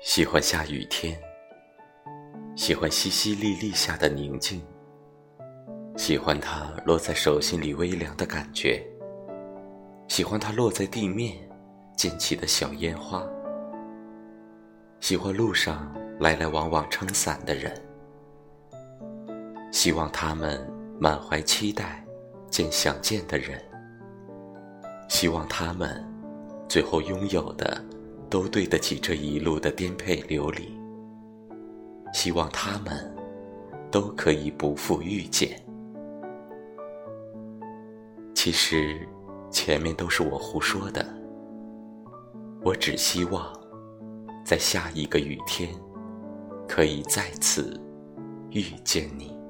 [0.00, 1.18] 喜欢下雨天，
[2.56, 4.60] 喜欢淅淅沥沥下的宁静，
[5.96, 8.84] 喜欢它落在手心里微凉的感觉，
[10.08, 11.36] 喜欢它落在地面
[11.96, 13.26] 溅起的小烟花，
[15.00, 17.72] 喜欢路上来来往往撑伞的人，
[19.70, 20.60] 希望他们
[21.00, 22.04] 满怀期待
[22.50, 23.62] 见想见的人，
[25.12, 26.02] 希望他们
[26.66, 27.84] 最后拥有的。
[28.30, 30.74] 都对得起这一路的颠沛流离，
[32.14, 33.14] 希望他们
[33.90, 35.62] 都可以不负遇见。
[38.34, 39.06] 其实，
[39.50, 41.04] 前面都是我胡说的。
[42.62, 43.52] 我只希望，
[44.42, 45.68] 在下一个雨天，
[46.66, 47.78] 可以再次
[48.48, 49.41] 遇见你。